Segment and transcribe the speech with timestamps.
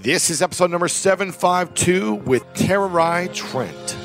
[0.00, 3.96] This is episode number 752 with Tererai Trent.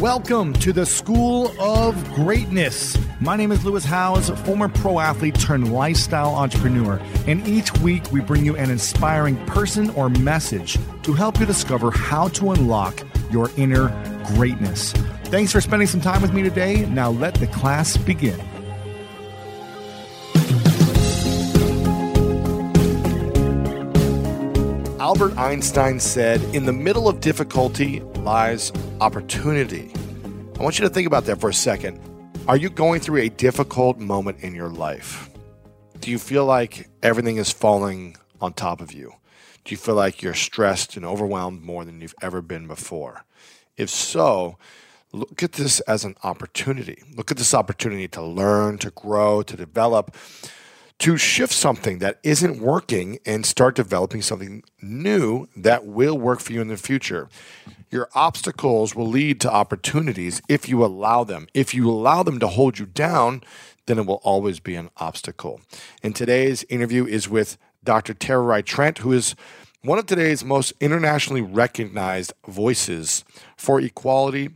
[0.00, 2.96] Welcome to the School of Greatness.
[3.20, 8.20] My name is Lewis Howes, former pro athlete turned lifestyle entrepreneur, and each week we
[8.20, 13.02] bring you an inspiring person or message to help you discover how to unlock
[13.32, 13.88] your inner
[14.36, 14.92] greatness.
[15.24, 16.86] Thanks for spending some time with me today.
[16.86, 18.40] Now let the class begin.
[25.10, 29.92] Albert Einstein said, In the middle of difficulty lies opportunity.
[30.56, 32.00] I want you to think about that for a second.
[32.46, 35.28] Are you going through a difficult moment in your life?
[35.98, 39.14] Do you feel like everything is falling on top of you?
[39.64, 43.24] Do you feel like you're stressed and overwhelmed more than you've ever been before?
[43.76, 44.58] If so,
[45.10, 47.02] look at this as an opportunity.
[47.16, 50.14] Look at this opportunity to learn, to grow, to develop,
[51.00, 56.52] to shift something that isn't working and start developing something new that will work for
[56.52, 57.28] you in the future.
[57.90, 61.48] Your obstacles will lead to opportunities if you allow them.
[61.54, 63.42] If you allow them to hold you down,
[63.86, 65.62] then it will always be an obstacle.
[66.02, 68.12] And today's interview is with Dr.
[68.12, 69.34] Tara Tererai Trent, who is
[69.82, 73.24] one of today's most internationally recognized voices
[73.56, 74.50] for equality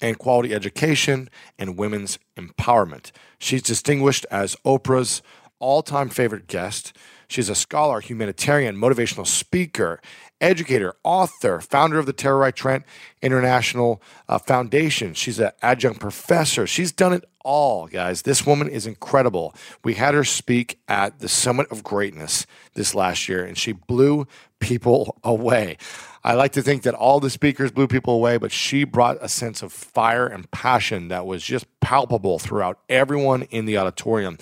[0.00, 3.12] and quality education and women's empowerment.
[3.38, 5.20] She's distinguished as Oprah's
[5.60, 6.92] all time favorite guest.
[7.28, 10.00] She's a scholar, humanitarian, motivational speaker,
[10.40, 12.84] educator, author, founder of the Tererai Trent
[13.22, 15.14] International uh, Foundation.
[15.14, 16.66] She's an adjunct professor.
[16.66, 18.22] She's done it all, guys.
[18.22, 19.54] This woman is incredible.
[19.84, 24.26] We had her speak at the Summit of Greatness this last year, and she blew
[24.58, 25.76] people away.
[26.22, 29.28] I like to think that all the speakers blew people away, but she brought a
[29.28, 34.36] sense of fire and passion that was just palpable throughout everyone in the auditorium.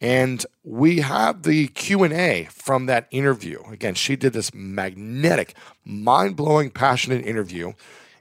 [0.00, 3.62] And we have the Q&A from that interview.
[3.70, 7.74] Again, she did this magnetic, mind-blowing, passionate interview.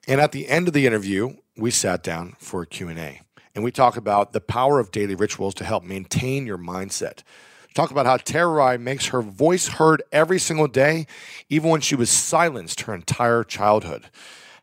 [0.06, 3.22] And at the end of the interview, we sat down for a Q&A.
[3.56, 7.24] And we talk about the power of daily rituals to help maintain your mindset
[7.74, 11.08] Talk about how Tererai makes her voice heard every single day,
[11.50, 14.10] even when she was silenced her entire childhood.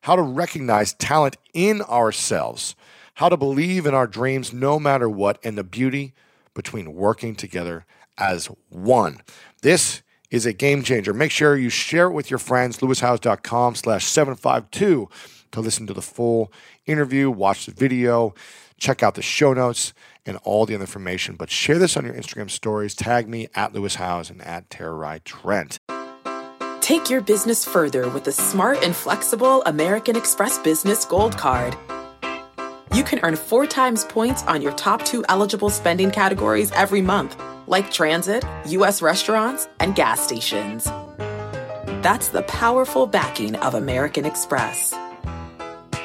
[0.03, 2.75] How to recognize talent in ourselves,
[3.15, 6.13] how to believe in our dreams no matter what, and the beauty
[6.55, 7.87] between working together
[8.19, 9.21] as one.
[9.63, 11.15] This is a game changer.
[11.15, 15.09] Make sure you share it with your friends, lewishowes.com slash 752
[15.53, 16.53] to listen to the full
[16.87, 18.35] interview, watch the video,
[18.77, 19.95] check out the show notes
[20.27, 21.37] and all the other information.
[21.37, 22.95] But share this on your Instagram stories.
[22.95, 25.79] Tag me at Lewis Howes and at Tererai Trent.
[26.81, 31.75] Take your business further with the smart and flexible American Express Business Gold Card.
[32.93, 37.41] You can earn four times points on your top two eligible spending categories every month,
[37.67, 39.03] like transit, U.S.
[39.03, 40.85] restaurants, and gas stations.
[42.05, 44.95] That's the powerful backing of American Express.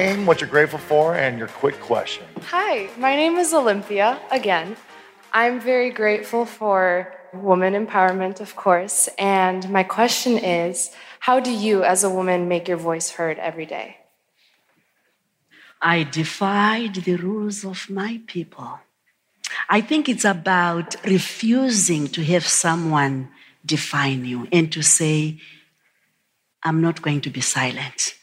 [0.00, 2.24] Name what you're grateful for and your quick question.
[2.46, 4.74] Hi, my name is Olympia again.
[5.30, 9.10] I'm very grateful for woman empowerment, of course.
[9.18, 13.66] And my question is how do you, as a woman, make your voice heard every
[13.66, 13.98] day?
[15.82, 18.80] I defied the rules of my people.
[19.68, 23.28] I think it's about refusing to have someone
[23.66, 25.40] define you and to say,
[26.62, 28.14] I'm not going to be silent.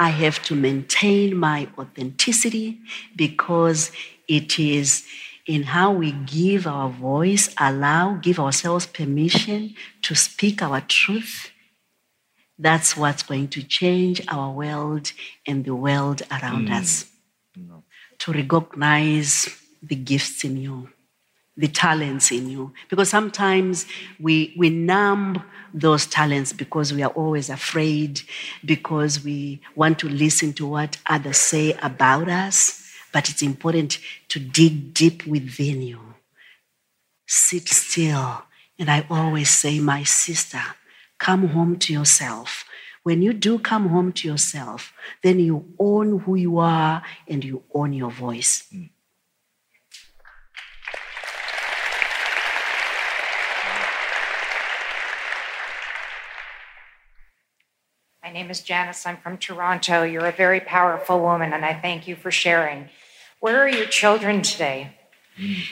[0.00, 2.78] I have to maintain my authenticity
[3.14, 3.92] because
[4.26, 5.04] it is
[5.46, 11.50] in how we give our voice, allow, give ourselves permission to speak our truth.
[12.58, 15.12] That's what's going to change our world
[15.46, 16.80] and the world around mm.
[16.80, 17.04] us.
[17.54, 17.84] No.
[18.20, 20.88] To recognize the gifts in you,
[21.56, 22.72] the talents in you.
[22.88, 23.86] Because sometimes
[24.18, 25.42] we, we numb
[25.74, 28.20] those talents because we are always afraid,
[28.64, 32.90] because we want to listen to what others say about us.
[33.12, 33.98] But it's important
[34.28, 36.10] to dig deep within you
[37.30, 38.42] sit still.
[38.78, 40.62] And I always say, my sister,
[41.18, 42.64] come home to yourself.
[43.04, 44.92] When you do come home to yourself,
[45.22, 48.66] then you own who you are and you own your voice.
[48.74, 48.90] Mm.
[58.30, 59.06] My name is Janice.
[59.06, 60.04] I'm from Toronto.
[60.04, 62.88] You're a very powerful woman, and I thank you for sharing.
[63.40, 64.96] Where are your children today?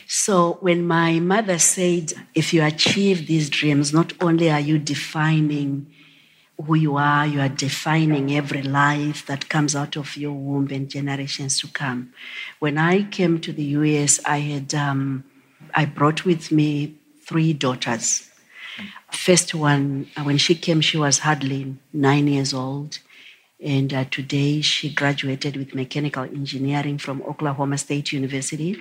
[0.09, 5.87] So, when my mother said, if you achieve these dreams, not only are you defining
[6.61, 10.91] who you are, you are defining every life that comes out of your womb and
[10.91, 12.13] generations to come.
[12.59, 15.23] When I came to the US, I had um,
[15.75, 18.28] I brought with me three daughters
[19.11, 22.99] First one, uh, when she came, she was hardly nine years old.
[23.61, 28.79] And uh, today she graduated with mechanical engineering from Oklahoma State University.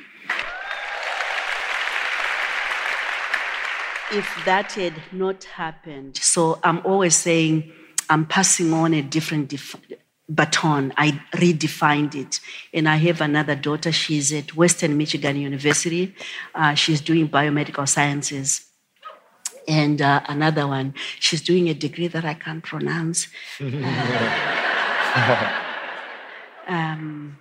[4.12, 7.74] If that had not happened, so I'm always saying
[8.10, 9.76] I'm passing on a different def-
[10.30, 10.94] baton.
[10.96, 12.40] I redefined it.
[12.74, 13.92] And I have another daughter.
[13.92, 16.16] She's at Western Michigan University.
[16.56, 18.68] Uh, she's doing biomedical sciences
[19.68, 20.94] and uh, another one.
[21.19, 23.28] She's doing a degree that I can't pronounce.
[23.62, 23.66] uh,
[26.68, 27.38] um,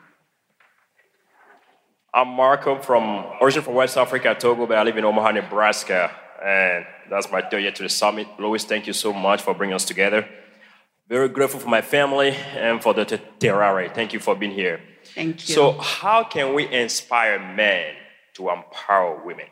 [2.13, 6.11] I'm Marco from origin from West Africa, Togo, but I live in Omaha, Nebraska,
[6.43, 8.27] and that's my third year to the summit.
[8.39, 10.29] Lewis, thank you so much for bringing us together.
[11.09, 13.95] Very grateful for my family and for the Tererai.
[13.95, 14.81] Thank you for being here.
[15.15, 15.55] Thank you.
[15.55, 17.95] So, how can we inspire men
[18.35, 19.47] to empower women?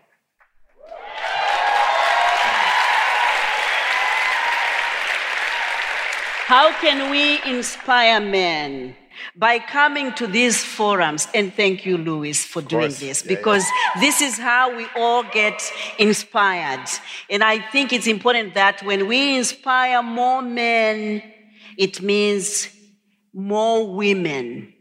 [6.47, 8.95] How can we inspire men?
[9.35, 14.01] By coming to these forums, and thank you, Lewis, for doing this, because yeah.
[14.01, 15.63] this is how we all get
[15.99, 16.87] inspired.
[17.31, 21.23] And I think it's important that when we inspire more men,
[21.79, 22.69] it means
[23.33, 24.75] more women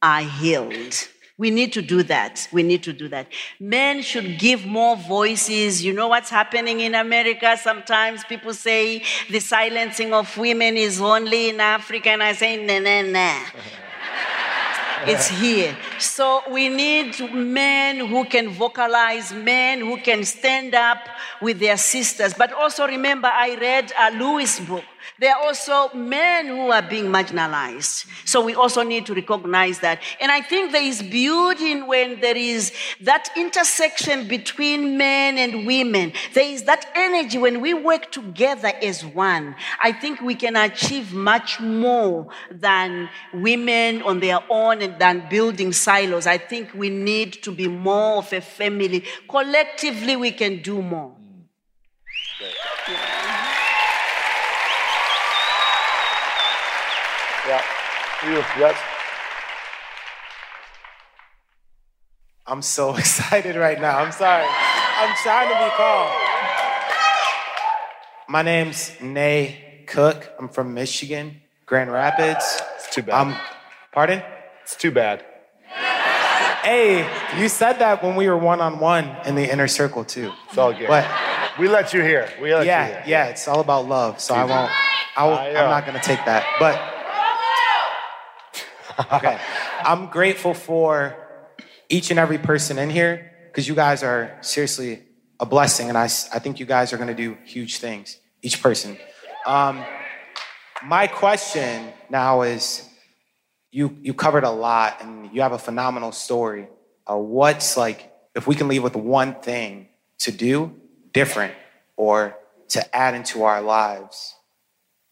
[0.00, 1.08] are healed.
[1.38, 2.48] We need to do that.
[2.50, 3.28] We need to do that.
[3.60, 5.84] Men should give more voices.
[5.84, 7.56] You know what's happening in America?
[7.56, 12.80] Sometimes people say the silencing of women is only in Africa, and I say, nah,
[12.80, 13.38] nah, nah.
[15.06, 15.76] it's here.
[16.00, 20.98] So we need men who can vocalize, men who can stand up
[21.40, 22.34] with their sisters.
[22.34, 24.84] But also remember, I read a Lewis book
[25.18, 28.06] there are also men who are being marginalized.
[28.24, 30.00] So we also need to recognize that.
[30.20, 35.66] And I think there is beauty in when there is that intersection between men and
[35.66, 36.12] women.
[36.34, 39.56] There is that energy when we work together as one.
[39.82, 45.72] I think we can achieve much more than women on their own and than building
[45.72, 46.26] silos.
[46.26, 49.04] I think we need to be more of a family.
[49.28, 51.14] Collectively, we can do more.
[52.40, 53.28] Yeah.
[57.48, 57.62] Yeah.
[58.24, 58.76] Yes.
[62.46, 63.98] I'm so excited right now.
[63.98, 64.44] I'm sorry.
[64.44, 66.10] I'm trying to be calm.
[68.28, 70.30] My name's Nay Cook.
[70.38, 72.60] I'm from Michigan, Grand Rapids.
[72.76, 73.14] It's too bad.
[73.14, 73.36] Um,
[73.92, 74.22] pardon?
[74.62, 75.24] It's too bad.
[76.62, 77.08] Hey,
[77.40, 80.32] you said that when we were one on one in the inner circle too.
[80.48, 80.88] It's all good.
[80.88, 81.08] But
[81.58, 82.28] we let you hear.
[82.42, 83.02] We let yeah, you hear.
[83.06, 84.20] Yeah, it's all about love.
[84.20, 84.70] So I won't.
[85.16, 86.44] I will, I'm not gonna take that.
[86.58, 86.97] But
[89.12, 89.38] okay.
[89.80, 91.16] I'm grateful for
[91.88, 95.02] each and every person in here because you guys are seriously
[95.40, 95.88] a blessing.
[95.88, 98.98] And I, I think you guys are going to do huge things, each person.
[99.46, 99.84] Um,
[100.84, 102.88] my question now is
[103.70, 106.68] you, you covered a lot and you have a phenomenal story.
[107.06, 109.88] Uh, what's like, if we can leave with one thing
[110.18, 110.74] to do
[111.12, 111.54] different
[111.96, 112.36] or
[112.68, 114.34] to add into our lives,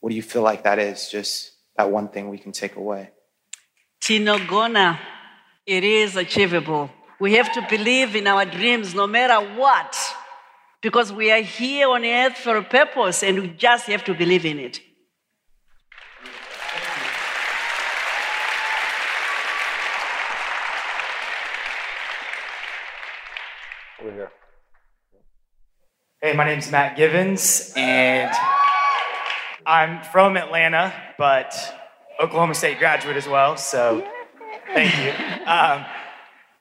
[0.00, 1.08] what do you feel like that is?
[1.08, 3.10] Just that one thing we can take away.
[4.06, 5.00] Tinogona,
[5.66, 6.88] it is achievable.
[7.18, 9.98] We have to believe in our dreams no matter what,
[10.80, 14.46] because we are here on earth for a purpose and we just have to believe
[14.46, 14.80] in it.
[24.00, 24.32] Over here.
[26.22, 28.30] Hey, my name's Matt Givens, and
[29.66, 31.52] I'm from Atlanta, but
[32.18, 34.06] Oklahoma State graduate as well, so
[34.72, 35.10] thank you.
[35.46, 35.84] Um,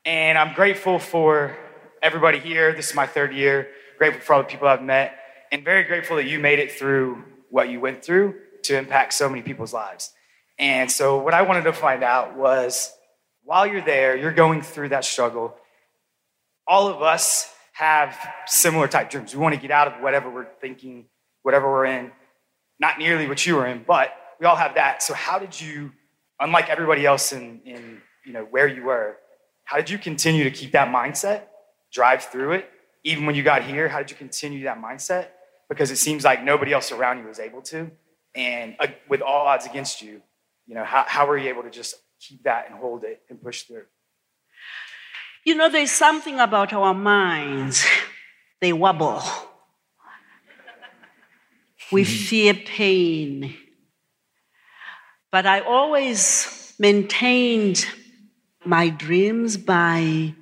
[0.06, 1.56] and I'm grateful for
[2.02, 2.74] everybody here.
[2.74, 3.70] This is my third year.
[3.98, 5.18] Grateful for all the people I've met,
[5.54, 9.30] and very grateful that you made it through what you went through to impact so
[9.30, 10.12] many people's lives.
[10.60, 12.92] And so, what I wanted to find out was
[13.46, 15.56] while you're there, you're going through that struggle,
[16.68, 19.34] all of us have similar type dreams.
[19.34, 21.06] We want to get out of whatever we're thinking,
[21.44, 22.12] whatever we're in.
[22.78, 25.02] Not nearly what you were in, but we all have that.
[25.02, 25.92] So how did you,
[26.40, 29.18] unlike everybody else in, in you know where you were,
[29.64, 31.44] how did you continue to keep that mindset,
[31.92, 32.70] drive through it,
[33.04, 33.88] even when you got here?
[33.88, 35.28] How did you continue that mindset?
[35.70, 37.90] Because it seems like nobody else around you was able to,
[38.36, 40.22] and uh, with all odds against you,
[40.68, 43.42] you know how how were you able to just keep that and hold it and
[43.42, 43.86] push through?
[45.44, 47.86] You know, there's something about our minds,
[48.62, 49.22] they wobble.
[51.92, 53.56] We fear pain.
[55.36, 57.86] But I always maintained
[58.64, 60.34] my dreams by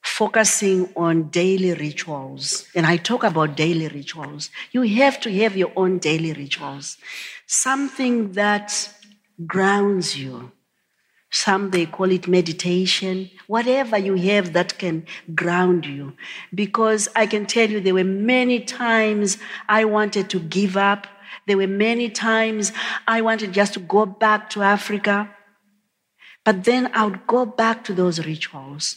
[0.00, 2.68] focusing on daily rituals.
[2.76, 4.50] And I talk about daily rituals.
[4.70, 6.98] You have to have your own daily rituals,
[7.48, 8.94] something that
[9.44, 10.52] grounds you.
[11.32, 16.12] Some they call it meditation, whatever you have that can ground you.
[16.54, 21.08] Because I can tell you, there were many times I wanted to give up.
[21.46, 22.72] There were many times
[23.06, 25.30] I wanted just to go back to Africa.
[26.44, 28.96] But then I would go back to those rituals.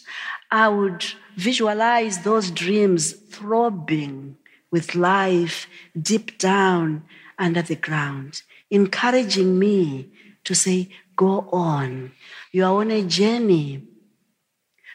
[0.52, 4.38] I would visualize those dreams throbbing
[4.72, 5.68] with life
[6.00, 7.04] deep down
[7.40, 10.12] under the ground, encouraging me
[10.44, 12.14] to say, Go on.
[12.54, 13.84] You are on a journey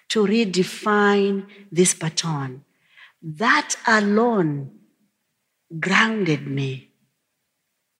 [0.08, 2.64] to redefine this baton.
[3.20, 4.70] That alone
[5.78, 6.93] grounded me.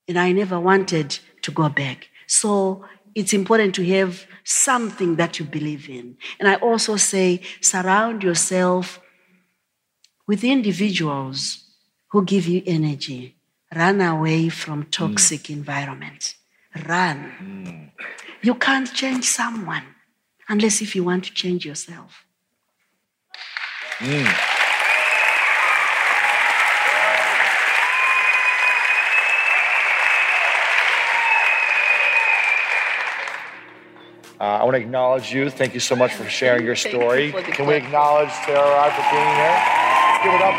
[0.07, 2.09] And I never wanted to go back.
[2.27, 2.85] So
[3.15, 6.17] it's important to have something that you believe in.
[6.39, 8.99] And I also say surround yourself
[10.27, 11.63] with individuals
[12.09, 13.35] who give you energy.
[13.73, 15.49] Run away from toxic mm.
[15.51, 16.35] environments.
[16.87, 17.31] Run.
[17.41, 17.91] Mm.
[18.41, 19.83] You can't change someone
[20.47, 22.25] unless if you want to change yourself.
[23.99, 24.54] Mm.
[34.45, 35.49] Uh, I want to acknowledge you.
[35.49, 37.35] Thank you so much for sharing your story.
[37.35, 39.57] You Can we acknowledge Tara for being here?
[40.05, 40.53] Let's give it up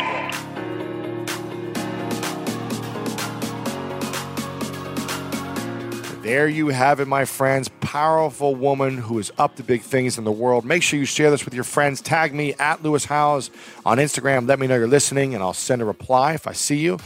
[6.11, 7.69] for There you have it, my friends.
[7.79, 10.65] Powerful woman who is up to big things in the world.
[10.65, 12.01] Make sure you share this with your friends.
[12.01, 13.49] Tag me at Lewis Howes
[13.85, 14.49] on Instagram.
[14.49, 16.99] Let me know you're listening, and I'll send a reply if I see you.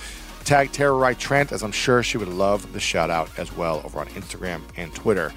[0.46, 4.00] Tag Tererai Trent, as I'm sure she would love the shout out as well over
[4.00, 5.32] on Instagram and Twitter.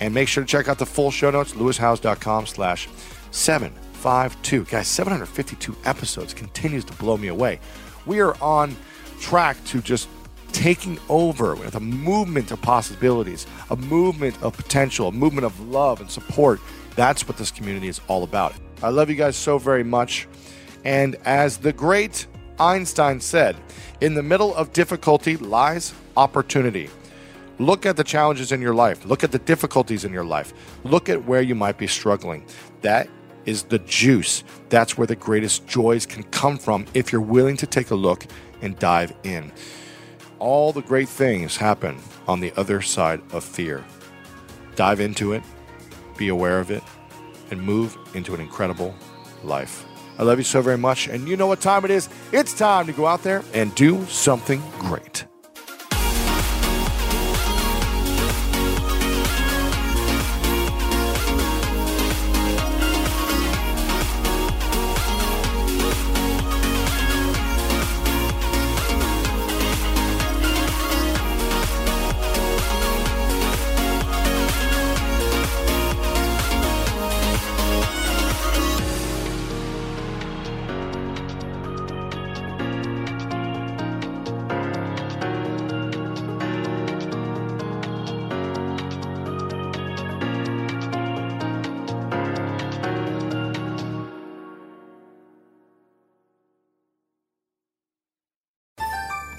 [0.00, 2.88] And make sure to check out the full show notes, lewishowes.com slash
[3.30, 4.64] 752.
[4.64, 7.60] Guys, 752 episodes continues to blow me away.
[8.06, 8.76] We are on
[9.20, 10.08] track to just
[10.52, 16.00] taking over with a movement of possibilities, a movement of potential, a movement of love
[16.00, 16.60] and support.
[16.94, 18.54] That's what this community is all about.
[18.82, 20.28] I love you guys so very much.
[20.84, 22.26] And as the great
[22.58, 23.56] Einstein said,
[24.00, 26.88] in the middle of difficulty lies opportunity.
[27.58, 29.04] Look at the challenges in your life.
[29.04, 30.52] Look at the difficulties in your life.
[30.84, 32.46] Look at where you might be struggling.
[32.82, 33.08] That
[33.44, 34.42] is the juice.
[34.68, 38.26] That's where the greatest joys can come from if you're willing to take a look
[38.62, 39.52] and dive in
[40.44, 43.82] all the great things happen on the other side of fear.
[44.76, 45.42] Dive into it,
[46.18, 46.82] be aware of it,
[47.50, 48.94] and move into an incredible
[49.42, 49.86] life.
[50.18, 52.10] I love you so very much, and you know what time it is.
[52.30, 55.24] It's time to go out there and do something great.